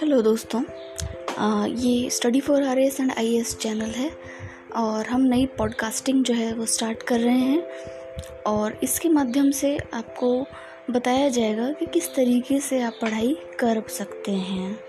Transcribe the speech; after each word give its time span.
Hello 0.00 0.22
दोस्तों 0.22 0.62
आ, 1.38 1.66
ये 1.66 2.10
study 2.10 2.40
for 2.40 2.62
R 2.62 2.78
S 2.78 3.00
and 3.00 3.12
I 3.18 3.36
S 3.36 3.56
channel 3.56 3.90
है 3.90 4.10
और 4.74 5.06
हम 5.06 5.20
नई 5.20 5.46
पॉडकास्टिंग 5.46 6.24
जो 6.24 6.34
है 6.34 6.52
वो 6.54 6.66
स्टार्ट 6.66 7.02
कर 7.02 7.20
रहे 7.20 7.38
हैं 7.38 7.62
और 8.46 8.80
इसके 8.82 9.08
माध्यम 9.08 9.50
से 9.50 9.78
आपको 9.78 10.46
बताया 10.90 11.28
जाएगा 11.28 11.72
कि 11.72 11.86
किस 11.86 12.14
तरीके 12.14 12.60
से 12.60 12.82
आप 12.82 12.98
पढ़ाई 13.02 13.36
कर 13.58 13.82
सकते 13.88 14.32
हैं। 14.32 14.85